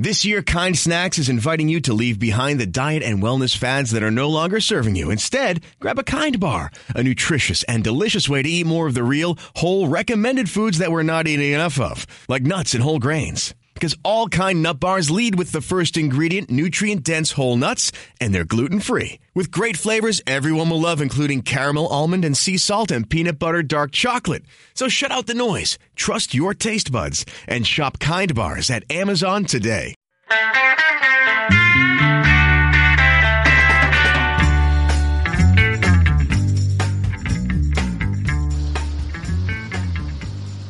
[0.00, 3.90] This year, Kind Snacks is inviting you to leave behind the diet and wellness fads
[3.90, 5.10] that are no longer serving you.
[5.10, 9.02] Instead, grab a Kind Bar, a nutritious and delicious way to eat more of the
[9.02, 13.54] real, whole, recommended foods that we're not eating enough of, like nuts and whole grains.
[13.78, 18.34] Because all Kind Nut Bars lead with the first ingredient, nutrient dense whole nuts, and
[18.34, 19.20] they're gluten free.
[19.36, 23.62] With great flavors everyone will love, including caramel, almond, and sea salt, and peanut butter
[23.62, 24.42] dark chocolate.
[24.74, 29.44] So shut out the noise, trust your taste buds, and shop Kind Bars at Amazon
[29.44, 29.94] today.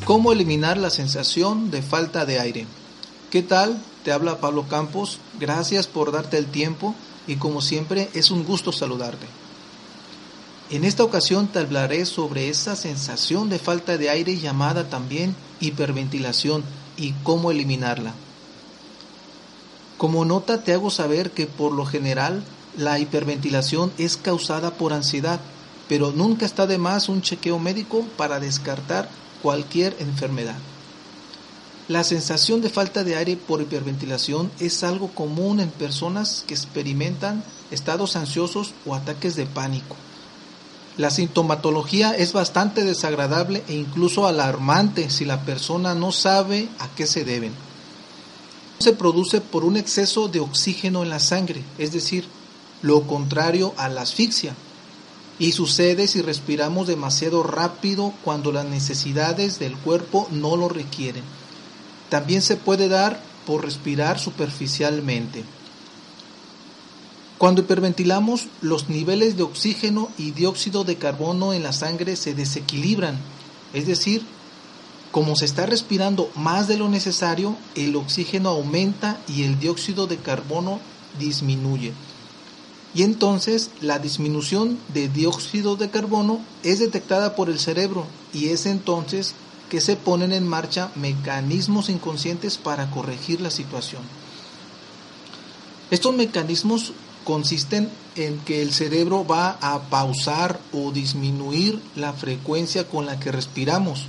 [0.04, 2.66] ¿Cómo eliminar la sensación de falta de aire?
[3.30, 3.78] ¿Qué tal?
[4.04, 5.18] Te habla Pablo Campos.
[5.38, 6.94] Gracias por darte el tiempo
[7.26, 9.26] y como siempre es un gusto saludarte.
[10.70, 16.64] En esta ocasión te hablaré sobre esa sensación de falta de aire llamada también hiperventilación
[16.96, 18.14] y cómo eliminarla.
[19.98, 22.42] Como nota te hago saber que por lo general
[22.78, 25.38] la hiperventilación es causada por ansiedad,
[25.86, 29.10] pero nunca está de más un chequeo médico para descartar
[29.42, 30.56] cualquier enfermedad.
[31.88, 37.42] La sensación de falta de aire por hiperventilación es algo común en personas que experimentan
[37.70, 39.96] estados ansiosos o ataques de pánico.
[40.98, 47.06] La sintomatología es bastante desagradable e incluso alarmante si la persona no sabe a qué
[47.06, 47.54] se deben.
[48.80, 52.26] Se produce por un exceso de oxígeno en la sangre, es decir,
[52.82, 54.54] lo contrario a la asfixia,
[55.38, 61.24] y sucede si respiramos demasiado rápido cuando las necesidades del cuerpo no lo requieren.
[62.08, 65.44] También se puede dar por respirar superficialmente.
[67.38, 73.16] Cuando hiperventilamos, los niveles de oxígeno y dióxido de carbono en la sangre se desequilibran,
[73.72, 74.22] es decir,
[75.12, 80.18] como se está respirando más de lo necesario, el oxígeno aumenta y el dióxido de
[80.18, 80.80] carbono
[81.18, 81.92] disminuye.
[82.94, 88.66] Y entonces la disminución de dióxido de carbono es detectada por el cerebro y es
[88.66, 89.34] entonces
[89.68, 94.02] que se ponen en marcha mecanismos inconscientes para corregir la situación.
[95.90, 96.92] Estos mecanismos
[97.24, 103.32] consisten en que el cerebro va a pausar o disminuir la frecuencia con la que
[103.32, 104.06] respiramos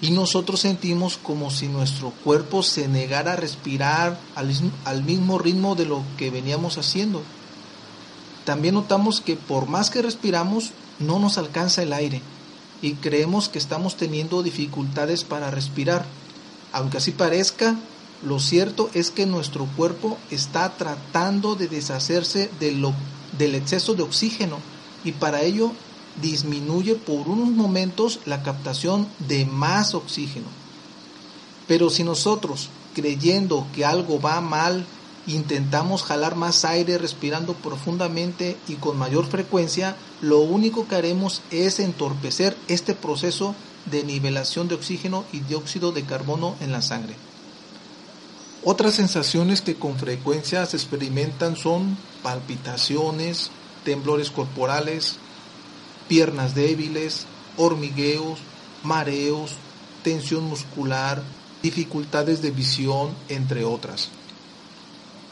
[0.00, 5.84] y nosotros sentimos como si nuestro cuerpo se negara a respirar al, mismo ritmo de
[5.84, 7.22] lo que veníamos haciendo.
[8.44, 12.22] También notamos que por más que respiramos no nos alcanza el aire
[12.82, 16.04] y creemos que estamos teniendo dificultades para respirar.
[16.72, 17.76] Aunque así parezca,
[18.22, 22.92] lo cierto es que nuestro cuerpo está tratando de deshacerse de lo,
[23.38, 24.58] del exceso de oxígeno
[25.04, 25.72] y para ello
[26.20, 30.46] disminuye por unos momentos la captación de más oxígeno.
[31.66, 34.84] Pero si nosotros, creyendo que algo va mal,
[35.34, 41.78] intentamos jalar más aire respirando profundamente y con mayor frecuencia, lo único que haremos es
[41.78, 43.54] entorpecer este proceso
[43.86, 47.14] de nivelación de oxígeno y dióxido de carbono en la sangre.
[48.62, 53.50] Otras sensaciones que con frecuencia se experimentan son palpitaciones,
[53.84, 55.16] temblores corporales,
[56.08, 57.26] piernas débiles,
[57.56, 58.38] hormigueos,
[58.82, 59.52] mareos,
[60.02, 61.22] tensión muscular,
[61.62, 64.10] dificultades de visión, entre otras.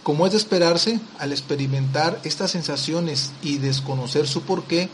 [0.08, 4.88] Como es de esperarse, al experimentar estas sensaciones y desconocer su porqué,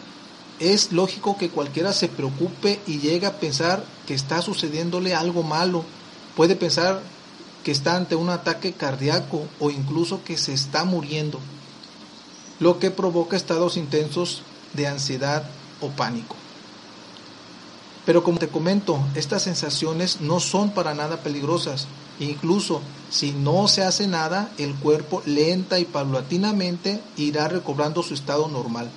[0.58, 5.84] es lógico que cualquiera se preocupe y llegue a pensar que está sucediéndole algo malo.
[6.34, 7.00] Puede pensar
[7.62, 11.38] que está ante un ataque cardíaco o incluso que se está muriendo,
[12.58, 14.42] lo que provoca estados intensos
[14.72, 15.48] de ansiedad
[15.81, 16.34] o pánico.
[18.06, 21.87] Pero como te comento, estas sensaciones no son para nada peligrosas.
[22.20, 28.48] Incluso si no se hace nada, el cuerpo lenta y paulatinamente irá recobrando su estado
[28.48, 28.91] normal.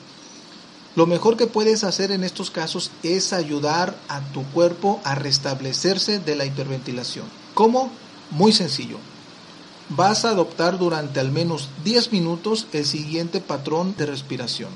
[0.96, 6.20] Lo mejor que puedes hacer en estos casos es ayudar a tu cuerpo a restablecerse
[6.20, 7.26] de la hiperventilación.
[7.54, 7.92] ¿Cómo?
[8.32, 8.98] Muy sencillo.
[9.90, 14.70] Vas a adoptar durante al menos 10 minutos el siguiente patrón de respiración.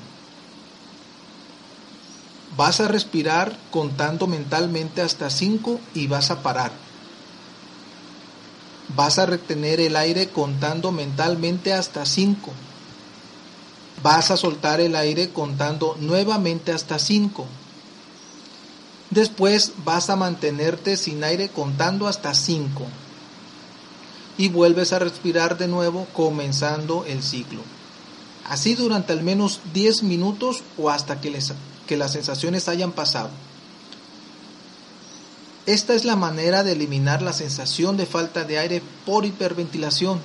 [2.56, 6.72] Vas a respirar contando mentalmente hasta 5 y vas a parar.
[8.94, 12.52] Vas a retener el aire contando mentalmente hasta 5.
[14.02, 17.46] Vas a soltar el aire contando nuevamente hasta 5.
[19.08, 22.84] Después vas a mantenerte sin aire contando hasta 5.
[24.36, 27.60] Y vuelves a respirar de nuevo comenzando el ciclo.
[28.46, 31.52] Así durante al menos 10 minutos o hasta que les
[31.86, 33.30] que las sensaciones hayan pasado.
[35.66, 40.20] Esta es la manera de eliminar la sensación de falta de aire por hiperventilación.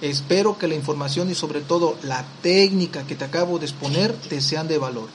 [0.00, 4.40] Espero que la información y sobre todo la técnica que te acabo de exponer te
[4.40, 5.08] sean de valor.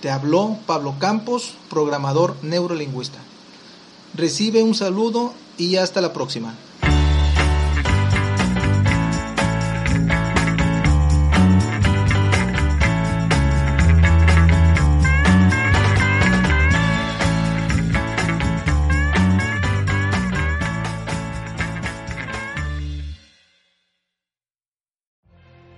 [0.00, 3.18] Te habló Pablo Campos, programador neurolingüista.
[4.14, 6.54] Recibe un saludo y hasta la próxima.